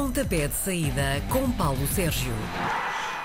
[0.00, 2.30] Pontapé de saída com Paulo Sérgio.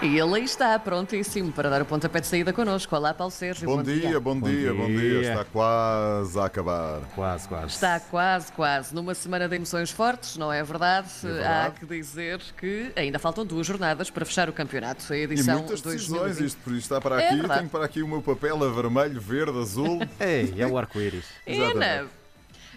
[0.01, 2.95] E ele aí está, prontíssimo para dar o pontapé de saída connosco.
[2.95, 3.67] Olá, Paulo Sérgio.
[3.67, 4.97] Bom, dia, bom, dia, bom dia.
[5.19, 5.29] dia.
[5.31, 7.01] Está quase a acabar.
[7.13, 7.67] Quase, quase.
[7.67, 8.95] Está quase, quase.
[8.95, 11.09] Numa semana de emoções fortes, não é verdade?
[11.21, 11.67] verdade.
[11.67, 15.11] Há que dizer que ainda faltam duas jornadas para fechar o campeonato.
[15.11, 16.21] A E edição muitas 2020.
[16.23, 17.35] decisões, isto por isto está para É aqui.
[17.35, 17.59] verdade.
[17.59, 19.99] Tenho para aqui o meu papel a vermelho, verde, azul.
[20.21, 21.25] Ei, é o arco-íris.
[21.45, 22.20] Exatamente.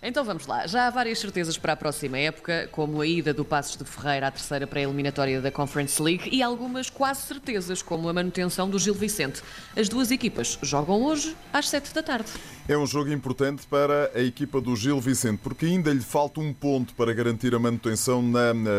[0.07, 0.67] Então vamos lá.
[0.67, 4.27] Já há várias certezas para a próxima época, como a ida do Passos de Ferreira
[4.27, 8.93] à terceira pré-eliminatória da Conference League e algumas quase certezas, como a manutenção do Gil
[8.93, 9.43] Vicente.
[9.75, 12.31] As duas equipas jogam hoje às sete da tarde.
[12.69, 16.53] É um jogo importante para a equipa do Gil Vicente, porque ainda lhe falta um
[16.53, 18.71] ponto para garantir a manutenção na, na,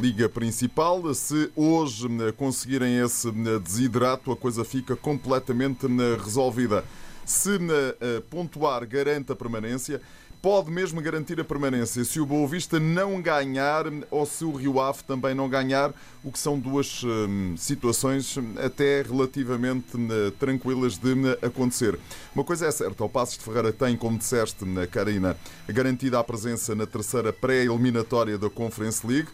[0.00, 1.12] Liga Principal.
[1.12, 5.88] Se hoje conseguirem esse desidrato, a coisa fica completamente
[6.22, 6.84] resolvida.
[7.24, 7.58] Se
[8.30, 10.00] pontuar garante a permanência,
[10.40, 14.80] pode mesmo garantir a permanência se o Boa Vista não ganhar ou se o Rio
[14.80, 15.92] Ave também não ganhar,
[16.22, 20.08] o que são duas hum, situações hum, até relativamente hum,
[20.38, 21.98] tranquilas de hum, acontecer.
[22.34, 25.36] Uma coisa é certa, o Passos de Ferreira tem, como disseste, na Karina,
[25.68, 29.28] garantida a presença na terceira pré-eliminatória da Conference League.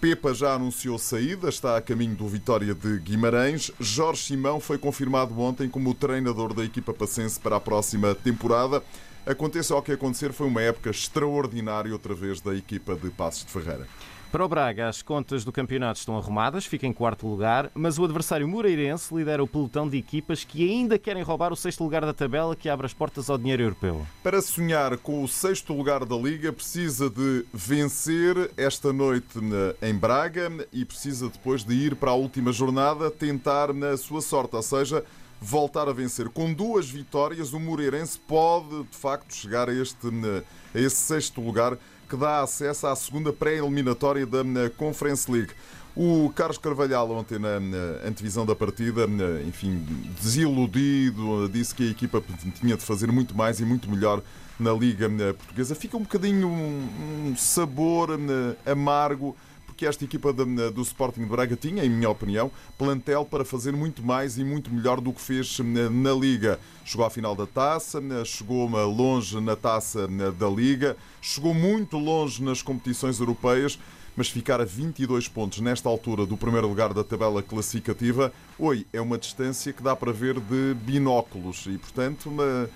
[0.00, 3.70] Pepa já anunciou saída, está a caminho do Vitória de Guimarães.
[3.80, 8.82] Jorge Simão foi confirmado ontem como o treinador da equipa passense para a próxima temporada.
[9.26, 13.50] Aconteça o que acontecer, foi uma época extraordinária outra vez da equipa de Passos de
[13.50, 13.84] Ferreira.
[14.30, 18.04] Para o Braga, as contas do campeonato estão arrumadas, fica em quarto lugar, mas o
[18.04, 22.12] adversário Moreirense lidera o pelotão de equipas que ainda querem roubar o sexto lugar da
[22.12, 24.06] tabela que abre as portas ao dinheiro europeu.
[24.22, 29.40] Para sonhar com o sexto lugar da Liga, precisa de vencer esta noite
[29.82, 34.54] em Braga e precisa depois de ir para a última jornada tentar na sua sorte,
[34.54, 35.04] ou seja,
[35.40, 36.28] voltar a vencer.
[36.28, 40.06] Com duas vitórias, o Moreirense pode de facto chegar a, este,
[40.74, 45.52] a esse sexto lugar que dá acesso à segunda pré-eliminatória da Conference League.
[45.96, 47.56] O Carlos Carvalhal, ontem na,
[48.06, 49.06] antevisão da partida,
[49.46, 49.82] enfim,
[50.20, 52.22] desiludido, disse que a equipa
[52.60, 54.22] tinha de fazer muito mais e muito melhor
[54.60, 55.74] na Liga Portuguesa.
[55.74, 58.10] Fica um bocadinho um, sabor
[58.66, 59.34] amargo,
[59.76, 63.72] porque esta equipa na- do Sporting de Braga tinha, em minha opinião, plantel para fazer
[63.72, 66.58] muito mais e muito melhor do que fez na, na Liga.
[66.82, 72.42] Chegou à final da taça, na- chegou longe na taça da Liga, chegou muito longe
[72.42, 73.78] nas competições europeias
[74.18, 78.98] mas ficar a 22 pontos nesta altura do primeiro lugar da tabela classificativa, oi, é
[78.98, 82.66] uma distância que dá para ver de binóculos e, portanto, uma-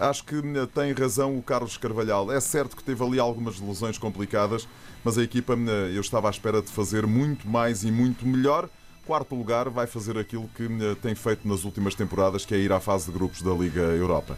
[0.00, 0.36] acho que
[0.74, 2.30] tem razão o Carlos Carvalhal.
[2.32, 4.66] É certo que teve ali algumas lesões complicadas,
[5.04, 5.54] mas a equipa,
[5.94, 8.68] eu estava à espera de fazer muito mais e muito melhor.
[9.06, 10.68] Quarto lugar vai fazer aquilo que
[11.00, 14.36] tem feito nas últimas temporadas, que é ir à fase de grupos da Liga Europa.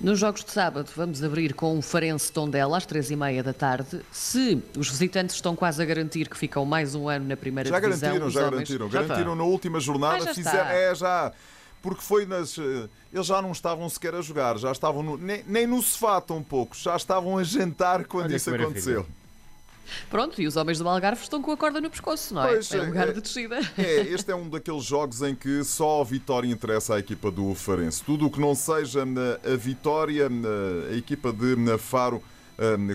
[0.00, 3.52] Nos jogos de sábado, vamos abrir com o Farense Tondela às três e meia da
[3.52, 4.00] tarde.
[4.12, 7.80] Se os visitantes estão quase a garantir que ficam mais um ano na primeira Já
[7.80, 8.86] divisão, garantiram, já homens- garantiram.
[8.90, 9.42] Já garantiram está.
[9.44, 10.16] na última jornada.
[10.16, 10.72] Ah, já fizeram, está.
[10.72, 11.32] é, já.
[11.82, 12.58] Porque foi nas.
[12.58, 16.20] eh, Eles já não estavam sequer a jogar, já estavam no- nem, nem no sofá
[16.20, 19.06] tão poucos, já estavam a jantar quando Olha isso aconteceu.
[20.10, 22.48] Pronto, e os homens do Algarve estão com a corda no pescoço, não é?
[22.48, 23.58] Pois, é lugar é- de descida.
[23.78, 27.54] É, este é um daqueles jogos em que só a vitória interessa à equipa do
[27.54, 28.02] Farense.
[28.04, 30.28] Tudo o que não seja a vitória,
[30.90, 32.22] a equipa de Faro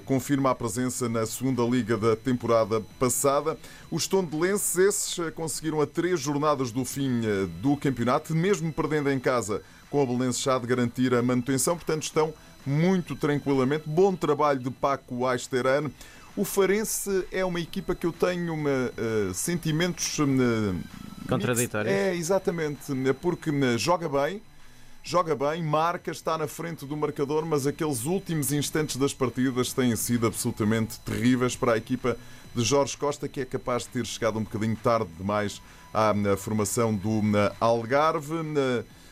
[0.06, 3.58] confirma a presença na segunda liga da temporada passada.
[3.90, 9.10] Os tondelenses, esses, eh, conseguiram a três jornadas do fim eh, do campeonato, mesmo perdendo
[9.10, 12.34] em casa com a Belenenses já de garantir a manutenção, portanto estão
[12.66, 13.84] muito tranquilamente.
[13.86, 15.92] Bom trabalho de Paco Aisterano.
[16.36, 20.82] O Farense é uma equipa que eu tenho uma, eh, sentimentos hum,
[21.28, 21.94] Contraditórios.
[21.94, 22.92] É, exatamente,
[23.22, 24.42] porque hum, joga bem,
[25.04, 29.94] joga bem, marca, está na frente do marcador, mas aqueles últimos instantes das partidas têm
[29.98, 32.18] sido absolutamente terríveis para a equipa
[32.56, 35.62] de Jorge Costa, que é capaz de ter chegado um bocadinho tarde demais
[35.94, 37.22] à formação do
[37.60, 38.36] Algarve.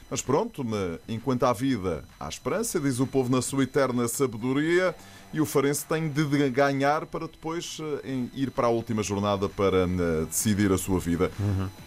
[0.09, 0.66] Mas pronto,
[1.07, 4.96] enquanto há vida, há esperança, diz o povo na sua eterna sabedoria.
[5.34, 9.88] E o Farense tem de ganhar para depois eh, ir para a última jornada para
[10.27, 11.31] decidir a sua vida.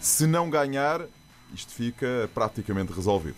[0.00, 1.02] Se não ganhar,
[1.54, 3.36] isto fica praticamente resolvido.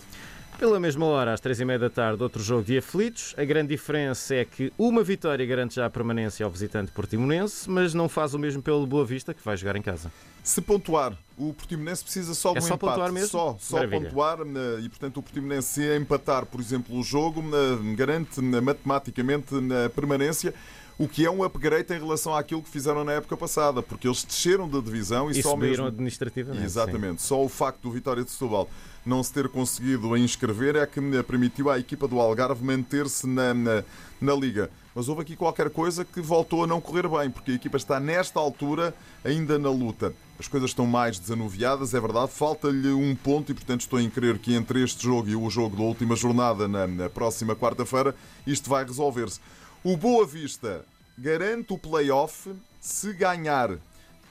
[0.57, 3.35] Pela mesma hora, às três e meia da tarde, outro jogo de aflitos.
[3.37, 7.93] A grande diferença é que uma vitória garante já a permanência ao visitante portimonense, mas
[7.93, 10.11] não faz o mesmo pelo Boa Vista, que vai jogar em casa.
[10.43, 12.91] Se pontuar, o Portimonense precisa só de É um só empate.
[12.91, 13.27] pontuar mesmo?
[13.29, 14.09] Só, só Maravilha.
[14.09, 18.61] pontuar eh, e, portanto, o Portimonense se empatar, por exemplo, o jogo, eh, garante eh,
[18.61, 19.53] matematicamente
[19.85, 20.55] a permanência.
[20.99, 24.23] O que é um upgrade em relação àquilo que fizeram na época passada, porque eles
[24.23, 25.85] desceram da divisão e, E só mesmo.
[25.85, 26.59] administrativamente.
[26.61, 26.65] sim.
[26.65, 27.21] Exatamente.
[27.21, 28.67] Só o facto do Vitória de Setúbal
[29.05, 33.83] não se ter conseguido inscrever é que permitiu à equipa do Algarve manter-se na, na,
[34.19, 34.69] na Liga.
[34.95, 37.99] Mas houve aqui qualquer coisa que voltou a não correr bem, porque a equipa está
[37.99, 40.11] nesta altura ainda na luta.
[40.39, 44.39] As coisas estão mais desanuviadas, é verdade, falta-lhe um ponto e, portanto, estou em crer
[44.39, 48.15] que entre este jogo e o jogo da última jornada na, na próxima quarta-feira,
[48.45, 49.39] isto vai resolver-se.
[49.83, 50.83] O Boa Vista
[51.17, 52.51] garante o play-off
[52.81, 53.77] se ganhar.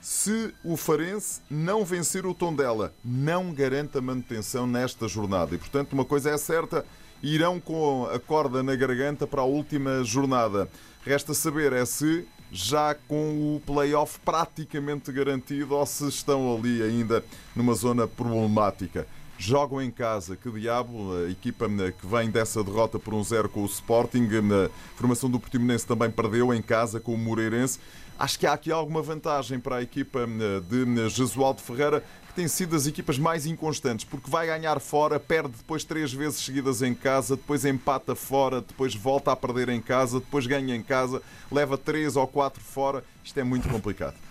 [0.02, 5.54] Se o Farense não vencer o Tondela, não garante a manutenção nesta jornada.
[5.54, 6.84] E, portanto, uma coisa é certa,
[7.22, 10.68] irão com a corda na garganta para a última jornada.
[11.04, 17.24] Resta saber é se já com o play-off praticamente garantido ou se estão ali ainda
[17.54, 19.06] numa zona problemática.
[19.38, 23.48] Jogam em casa, que diabo, a equipa eh, que vem dessa derrota por um zero
[23.48, 27.78] com o Sporting, a formação do Portimonense também perdeu em casa com o Moreirense.
[28.18, 32.48] Acho que há aqui alguma vantagem para a equipa eh, de Jesualdo Ferreira, que tem
[32.48, 36.94] sido das equipas mais inconstantes, porque vai ganhar fora, perde depois três vezes seguidas em
[36.94, 41.20] casa, depois empata fora, depois volta a perder em casa, depois ganha em casa,
[41.52, 43.04] leva três ou quatro fora.
[43.22, 44.25] Isto é muito complicado.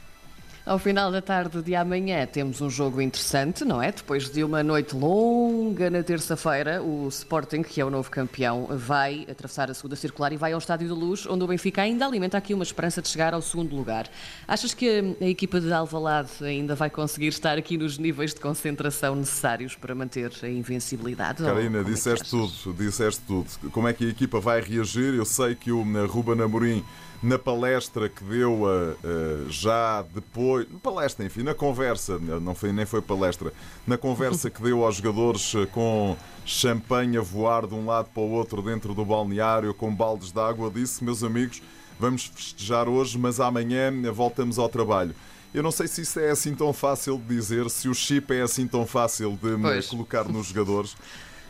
[0.65, 3.91] Ao final da tarde de amanhã temos um jogo interessante, não é?
[3.91, 9.27] Depois de uma noite longa na terça-feira, o Sporting, que é o novo campeão, vai
[9.29, 12.35] atravessar a segunda circular e vai ao Estádio da Luz, onde o Benfica ainda alimenta
[12.35, 14.09] aqui uma esperança de chegar ao segundo lugar.
[14.47, 19.15] Achas que a equipa de Alvalade ainda vai conseguir estar aqui nos níveis de concentração
[19.15, 21.43] necessários para manter a invencibilidade?
[21.43, 23.47] Como é disseste tudo, disseste tudo.
[23.69, 25.13] Como é que a equipa vai reagir?
[25.13, 26.83] Eu sei que o eh, Ruben Amorim,
[27.23, 32.85] na palestra que deu eh, eh, já depois, palestra, enfim, na conversa, não foi, nem
[32.85, 33.51] foi palestra,
[33.87, 36.15] na conversa que deu aos jogadores eh, com
[36.45, 40.39] champanhe a voar de um lado para o outro dentro do balneário, com baldes de
[40.39, 41.61] água, disse, meus amigos,
[41.99, 45.15] vamos festejar hoje, mas amanhã voltamos ao trabalho.
[45.53, 48.41] Eu não sei se isso é assim tão fácil de dizer, se o chip é
[48.41, 49.87] assim tão fácil de me Pois.
[49.87, 50.95] colocar nos jogadores.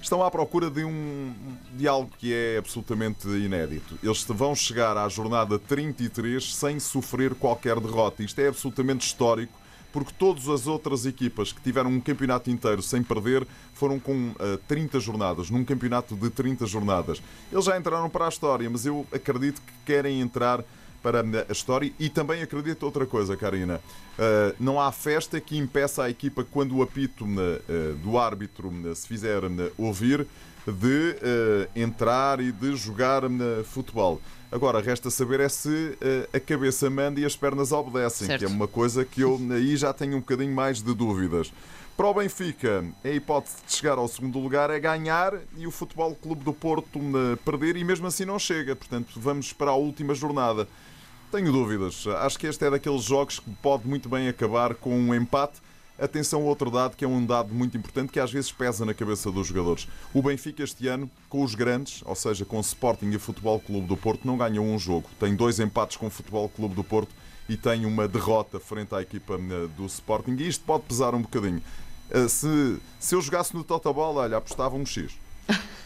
[0.05, 1.33] Estão à procura de, um,
[1.73, 3.97] de algo que é absolutamente inédito.
[4.03, 8.21] Eles vão chegar à jornada 33 sem sofrer qualquer derrota.
[8.21, 9.51] Isto é absolutamente histórico,
[9.91, 14.59] porque todas as outras equipas que tiveram um campeonato inteiro sem perder foram com ah,
[14.67, 17.19] 30 jornadas, num campeonato de 30 jornadas.
[17.51, 20.63] Eles já entraram para a história, mas eu acredito que querem entrar
[21.05, 23.79] para a história e também acredito outra coisa, Karina.
[24.17, 29.07] Uh, não há festa que impeça a equipa, quando o apito uh, do árbitro se
[29.07, 29.43] fizer
[29.77, 30.25] ouvir,
[30.65, 33.21] de uh, entrar e de jogar
[33.65, 34.19] futebol.
[34.51, 35.95] Agora, resta saber é se
[36.33, 38.39] a cabeça manda e as pernas obedecem, Certo.
[38.39, 41.51] que é uma coisa que eu aí já tenho um bocadinho mais de dúvidas.
[41.95, 46.15] Para o Benfica, a hipótese de chegar ao segundo lugar é ganhar e o Futebol
[46.15, 46.99] Clube do Porto
[47.43, 48.75] perder e mesmo assim não chega.
[48.75, 50.67] Portanto, vamos para a última jornada.
[51.35, 52.07] Tenho dúvidas.
[52.07, 55.55] Acho que este é daqueles jogos que pode muito bem acabar com um empate.
[55.99, 58.93] Atenção a outro dado, que é um dado muito importante, que às vezes pesa na
[58.93, 59.85] cabeça dos jogadores.
[60.13, 63.59] O Benfica este ano, com os grandes, ou seja, com o Sporting e o Futebol
[63.59, 65.09] Clube do Porto, não ganhou um jogo.
[65.19, 67.13] Tem dois empates com o Futebol Clube do Porto
[67.49, 70.37] e tem uma derrota frente à equipa eh, do Sporting.
[70.39, 71.61] E isto pode pesar um bocadinho.
[72.11, 75.11] Eh, Se, se eu jogasse no Totoball, olha, apostava um X.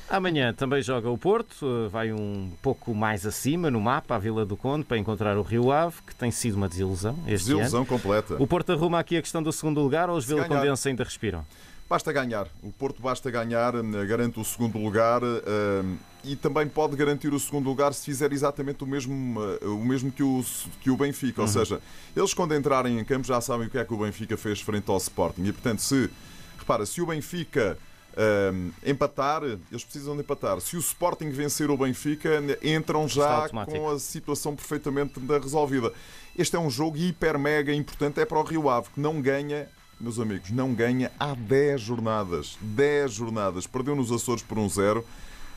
[0.09, 4.43] Amanhã também joga o Porto, eh, vai um pouco mais acima no mapa, a Vila
[4.43, 7.59] do Conde, para encontrar o Rio Ave, que tem sido uma desilusão este ano.
[7.59, 8.35] Desilusão completa.
[8.39, 10.45] O Porto arruma aqui a questão do segundo lugar ou os Vila.
[10.45, 11.45] Condense ainda respiram?
[11.87, 12.47] Basta ganhar.
[12.63, 15.83] O Porto basta ganhar, eh, garante o segundo lugar eh,
[16.23, 20.23] e também pode garantir o segundo lugar se fizer exatamente o mesmo, o mesmo que,
[20.23, 20.43] o,
[20.81, 21.43] que o Benfica.
[21.43, 21.79] Ou seja,
[22.17, 24.89] eles quando entrarem em campo já sabem o que é que o Benfica fez frente
[24.89, 25.43] ao Sporting.
[25.45, 26.09] E portanto, se,
[26.57, 27.77] repara, se o Benfica
[28.15, 28.51] eh,
[28.85, 30.59] empatar, eles precisam de empatar.
[30.61, 32.29] Se o Sporting vencer o Benfica,
[32.63, 35.91] entram já com a situação perfeitamente resolvida.
[36.37, 39.67] Este é um jogo hiper mega importante, é para o Rio Ave, que não ganha
[39.99, 42.57] meus amigos, não ganha há 10 jornadas.
[42.61, 43.67] 10 jornadas.
[43.67, 45.03] Perdeu nos Açores por um zero.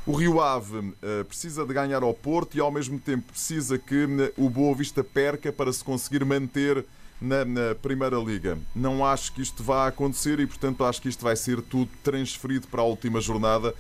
[0.05, 3.95] O Rio Ave eh, precisa de ganhar ao Porto e ao mesmo tempo precisa que
[3.95, 6.85] eh, o Boa Vista perca para se conseguir manter
[7.23, 8.59] na, na Primeira Liga.
[8.75, 12.67] Não acho que isto vá acontecer e, portanto, acho que isto vai ser tudo transferido
[12.67, 13.73] para a última jornada.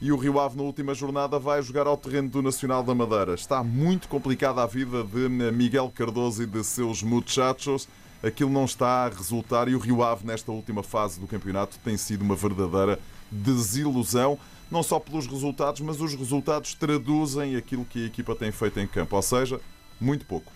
[0.00, 3.34] E o Rio Ave, na última jornada, vai jogar ao terreno do Nacional da Madeira.
[3.34, 7.88] Está muito complicada a vida de eh, Miguel Cardoso e de seus muchachos.
[8.22, 11.96] Aquilo não está a resultar e o Rio Ave, nesta última fase do campeonato, tem
[11.96, 12.98] sido uma verdadeira
[13.30, 14.38] desilusão.
[14.70, 18.86] Não só pelos resultados, mas os resultados traduzem aquilo que a equipa tem feito em
[18.86, 19.16] campo.
[19.16, 19.60] Ou seja,
[20.00, 20.50] muito pouco.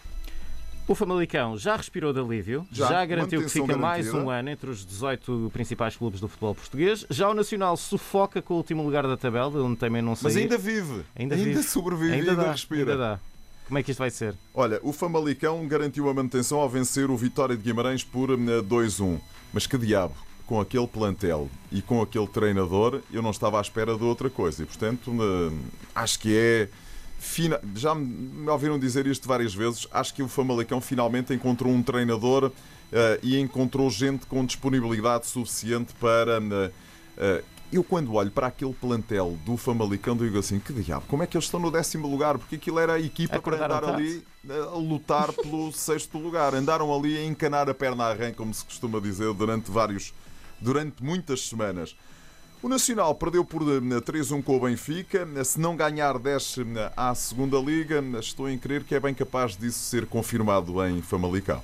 [0.89, 4.25] O Famalicão já respirou de alívio, já, Já, garantiu que fica mais garantida.
[4.25, 7.05] um ano entre os 18 principais clubes do futebol português.
[7.11, 10.25] Já o Nacional sufoca com o último lugar da tabela, onde também não sei.
[10.25, 11.03] Mas ainda vive.
[11.19, 11.61] Ainda vive.
[11.65, 12.93] sobrevive, ainda ainda, dá, respira.
[12.93, 13.21] ainda dá.
[13.67, 14.37] Como é que isto vai ser?
[14.55, 19.19] Olha, o Famalicão garantiu a manutenção ao vencer o Vitória de Guimarães por eh, 2-1.
[19.53, 20.15] Mas que diabo,
[20.47, 24.63] com aquele plantel e com aquele treinador, eu não estava à espera de outra coisa.
[24.63, 25.53] E, portanto, eh,
[25.97, 26.69] acho que é.
[27.27, 29.87] Fina- Já me ouviram dizer isto várias vezes.
[29.91, 32.53] Acho que o Famalicão finalmente encontrou um treinador
[32.93, 36.39] eh, e encontrou gente com disponibilidade suficiente para.
[37.19, 37.43] eh,
[37.73, 41.37] eu, quando olho para aquele plantel do Famalicão, digo assim: que diabo, como é que
[41.37, 42.39] eles estão no décimo lugar?
[42.39, 46.55] Porque aquilo era a equipa para andar ali a lutar pelo sexto lugar.
[46.55, 50.15] Andaram ali a encanar a perna à rã, como se costuma dizer, durante vários.
[50.61, 51.97] durante muitas semanas.
[52.67, 55.25] O Nacional perdeu por eh, 3-1 com o Benfica.
[55.45, 58.03] Se não ganhar, desce eh, à segunda Liga.
[58.19, 61.63] Estou em crer que é bem capaz disso ser confirmado em Famalicão.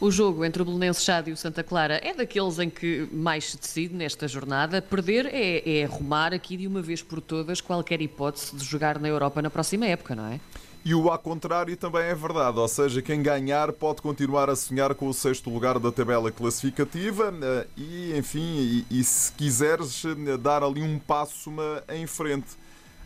[0.00, 3.52] O jogo entre o Belenenses Chade e o Santa Clara é daqueles em que mais
[3.52, 4.82] se decide nesta jornada.
[4.82, 9.06] Perder é, é arrumar aqui de uma vez por todas qualquer hipótese de jogar na
[9.06, 10.40] Europa na próxima época, não é?
[10.84, 14.94] E o ao contrário também é verdade, ou seja, quem ganhar pode continuar a sonhar
[14.94, 20.36] com o sexto lugar da tabela classificativa eh, e, enfim, e, e se quiseres eh,
[20.36, 21.50] dar ali um passo
[21.92, 22.56] em frente.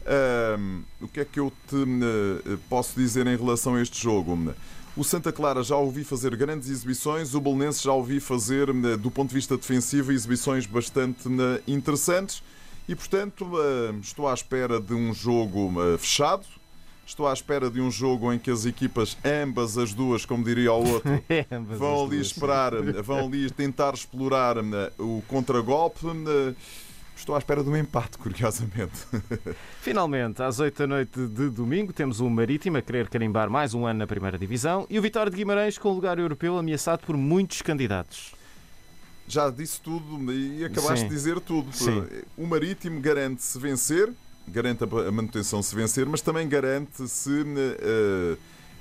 [0.05, 4.55] Ahm, o que é que eu te eh, posso dizer em relação a este jogo?
[4.95, 8.67] O Santa Clara já ouvi fazer grandes exibições, o Belenense já ouvi fazer,
[8.99, 11.29] do ponto de vista defensivo, exibições bastante
[11.67, 12.43] interessantes
[12.87, 13.52] e, portanto,
[14.02, 16.45] estou à espera de um jogo fechado.
[17.04, 20.73] Estou à espera de um jogo em que as equipas, ambas as duas, como diria
[20.73, 21.11] o outro,
[21.76, 26.06] vão ali esperar, vão ali tentar explorar eh, o contragolpe.
[26.06, 26.54] eh,
[27.14, 29.06] Estou à espera de um empate, curiosamente.
[29.80, 33.87] Finalmente, às 8 da noite de domingo, temos o Marítimo a querer carimbar mais um
[33.87, 37.16] ano na primeira divisão e o Vitória de Guimarães com o lugar europeu ameaçado por
[37.16, 38.35] muitos candidatos.
[39.28, 41.09] Já disse tudo e acabaste Sim.
[41.09, 41.73] de dizer tudo.
[41.73, 42.04] Sim.
[42.37, 44.12] O Marítimo garante se vencer,
[44.49, 48.37] garante a manutenção se vencer, mas também garante se eh,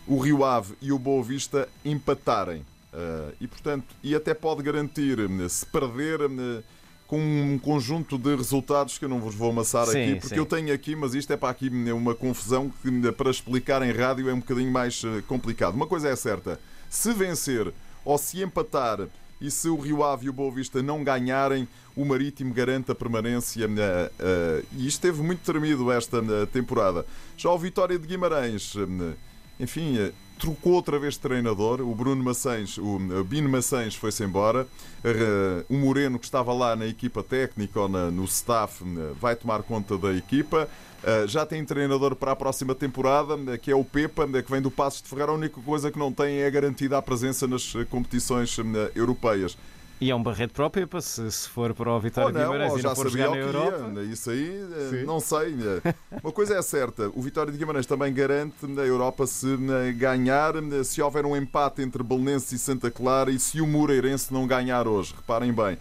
[0.07, 2.65] o Rio Ave e o Boa Vista empatarem.
[2.93, 5.17] Eh, e, portanto, e até pode garantir,
[5.49, 6.19] se perder,
[7.07, 10.39] com um conjunto de resultados que eu não vos vou amassar Sim, aqui, porque sim.
[10.39, 13.81] eu tenho aqui, mas isto é para aqui eh, uma confusão que eh, para explicar
[13.81, 15.75] em rádio é um bocadinho mais complicado.
[15.75, 19.07] Uma coisa é certa, se vencer ou se empatar
[19.41, 22.95] e se o Rio Ave e o Boa Vista não ganharem, o Marítimo garante a
[22.95, 23.65] permanência.
[23.65, 27.05] eh, eh, e isto esteve muito tremido esta eh, temporada.
[27.35, 28.75] Já o Vitória de Guimarães,
[29.59, 31.81] enfim, trocou outra vez de treinador.
[31.81, 34.67] O Bruno Maçães, o eh, Bino Maçães foi-se embora.
[35.03, 39.35] Eh, O Moreno, que estava lá na equipa técnica ou na- no staff, eh, vai
[39.35, 40.67] tomar conta da equipa.
[41.27, 45.01] Já tem treinador para a próxima temporada, que é o Pepa, que vem do Passos
[45.01, 45.31] de Ferreira.
[45.31, 48.55] A única coisa que não tem é garantida a presença nas competições
[48.93, 49.57] europeias.
[50.01, 52.71] E é um barreto para o Pepa, se, se for para o Vitória de Guimarães
[52.71, 54.01] ou e já não for sabia jogar o na que Europa.
[54.01, 54.11] ia.
[54.11, 55.03] Isso aí, uh, Sim.
[55.05, 55.53] não sei.
[55.53, 55.81] Uh,
[56.23, 59.59] Uma coisa é certa, o Vitória de Guimarães também garante na Europa se uh,
[59.95, 64.33] ganhar, uh, se houver um empate entre Belenense e Santa Clara e se o Moreirense
[64.33, 65.13] não ganhar hoje.
[65.15, 65.77] Reparem bem.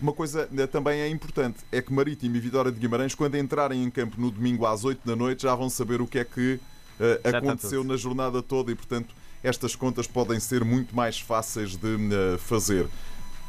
[0.00, 3.82] Uma coisa eh, também é importante é que Marítimo e Vitória de Guimarães, quando entrarem
[3.82, 6.60] em campo no domingo às 8 da noite, já vão saber o que é que
[7.00, 9.12] eh, está aconteceu na jornada toda e, portanto,
[9.42, 12.86] estas contas podem ser muito mais fáceis de eh, fazer.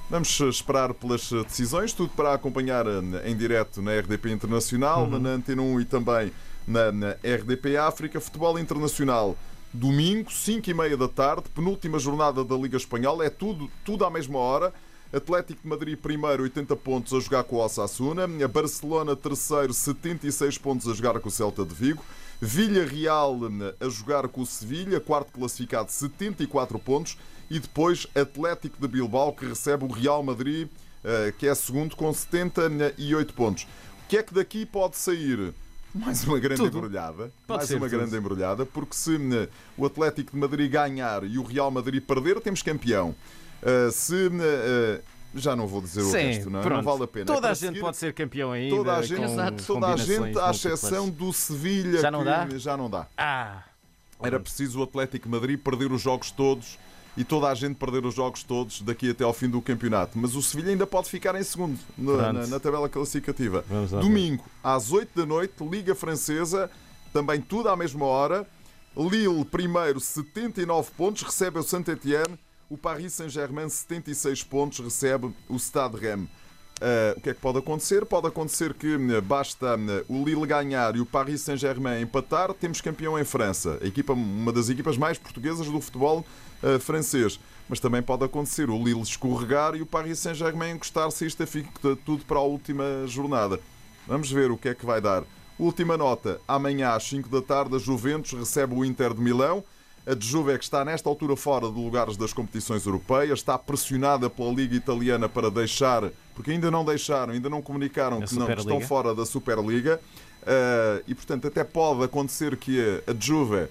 [0.09, 5.03] Vamos eh, esperar pelas eh, decisões, tudo para acompanhar eh, em direto na RDP Internacional,
[5.03, 5.19] Uhum.
[5.19, 6.31] na Antena 1 e também
[6.67, 8.19] na, na RDP África.
[8.19, 9.37] Futebol Internacional,
[9.71, 14.09] domingo, 5 e meia da tarde, penúltima jornada da Liga Espanhola, é tudo, tudo à
[14.09, 14.73] mesma hora.
[15.13, 18.27] Atlético de Madrid primeiro, 80 pontos a jogar com o Osasuna.
[18.47, 22.03] Barcelona terceiro, 76 pontos a jogar com o Celta de Vigo.
[22.41, 27.17] Villarreal eh, a jogar com o Sevilha, quarto classificado, 74 pontos.
[27.49, 30.67] E depois Atlético de Bilbao, que recebe o Real Madrid,
[31.03, 33.63] eh, que é segundo, com 78 pontos.
[33.63, 35.53] O que é que daqui pode sair?
[35.93, 36.77] Mais uma grande Tudo.
[36.77, 37.31] embrulhada.
[37.47, 37.89] Pode mais uma tudo.
[37.89, 42.39] grande embrulhada, porque se eh, o Atlético de Madrid ganhar e o Real Madrid perder,
[42.39, 43.15] temos campeão.
[43.61, 45.03] Uh, se uh,
[45.35, 46.63] já não vou dizer o Sim, resto, não, é?
[46.63, 46.77] pronto.
[46.77, 47.23] não vale a pena.
[47.23, 48.75] É Toda para a gente seguir- pode ser campeão ainda.
[48.75, 52.47] Toda a gente, toda a gente, à exceção do Sevilha, Já não que dá?
[52.57, 53.07] já não dá.
[53.17, 53.63] Ah,
[54.21, 56.77] Era preciso o Atlético Madrid perder os jogos todos
[57.17, 60.17] e toda a gente perder os jogos todos daqui até ao fim do campeonato.
[60.17, 62.33] Mas o Sevilha ainda pode ficar em segundo Pronto.
[62.33, 63.63] na, na tabela classificativa.
[64.01, 66.69] Domingo, às 8 da noite, Liga Francesa,
[67.13, 68.45] também tudo à mesma hora.
[68.97, 72.37] Lille, primeiro, 79 pontos, recebe o Saint-Etienne.
[72.69, 76.29] O Paris Saint-Germain, 76 pontos, recebe o Stade Rennes.
[76.79, 78.05] Uh, o que é que pode acontecer?
[78.05, 82.79] Pode acontecer que uh, basta uh, o Lille ganhar e o Paris Saint-Germain empatar, temos
[82.79, 83.77] campeão em França.
[83.81, 86.23] A equipa, uma das equipas mais portuguesas do futebol
[86.63, 87.39] uh, francês.
[87.67, 92.23] Mas também pode acontecer o Lille escorregar e o Paris Saint-Germain encostar-se isto fica tudo
[92.23, 93.59] para a última jornada.
[94.07, 95.23] Vamos ver o que é que vai dar.
[95.57, 99.63] Última nota: amanhã às 5 da tarde, a Juventus recebe o Inter de Milão.
[100.09, 103.59] A de Juve é que está nesta altura fora de lugares das competições europeias, está
[103.59, 108.47] pressionada pela Liga Italiana para deixar, porque ainda não deixaram, ainda não comunicaram que não,
[108.47, 110.01] que estão fora da Superliga.
[110.41, 113.67] Uh, e portanto, até pode acontecer que a Juve,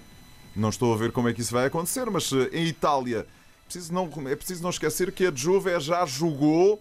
[0.55, 3.27] não estou a ver como é que isso vai acontecer, mas uh, em Itália
[3.65, 6.81] preciso não, é preciso não esquecer que a Juve já jogou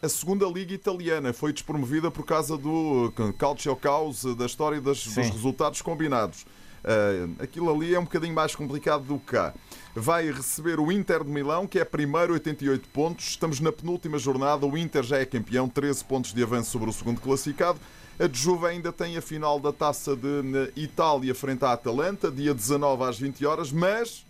[0.00, 5.04] a segunda liga italiana, foi despromovida por causa do uh, calcio caos da história das-
[5.04, 6.44] dos resultados combinados.
[6.84, 9.54] Uh, aquilo ali é um bocadinho mais complicado do que cá.
[9.94, 13.28] Vai receber o Inter de Milão, que é primeiro, 88 pontos.
[13.28, 14.66] Estamos na penúltima jornada.
[14.66, 17.78] O Inter já é campeão, 13 pontos de avanço sobre o segundo classificado.
[18.18, 23.04] A Juve ainda tem a final da taça de Itália frente à Atalanta, dia 19
[23.04, 24.24] às 20 horas, mas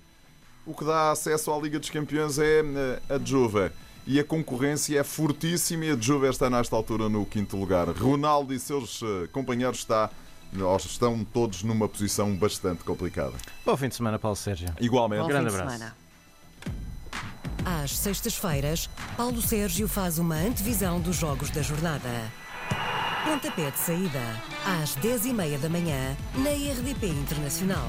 [0.64, 3.70] o que dá acesso à Liga dos Campeões é eh, a Juve.
[4.06, 7.88] E a concorrência é fortíssima e a Juve está nesta altura no quinto lugar.
[7.88, 10.10] Ronaldo e seus eh, companheiros está,
[10.60, 13.34] ou estão todos numa posição bastante complicada.
[13.64, 14.68] Bom fim de semana, Paulo Sérgio.
[14.80, 15.22] Igualmente.
[15.22, 15.78] Bom grande fim de abraço.
[15.78, 15.96] semana.
[17.64, 22.08] Às sextas-feiras, Paulo Sérgio faz uma antevisão dos jogos da jornada.
[23.24, 24.20] Pontapé de saída,
[24.82, 27.86] às 10h30 da manhã, na RDP Internacional.